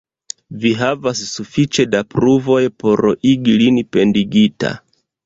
[0.61, 4.73] Vi havas sufiĉe da pruvoj por igi lin pendigita.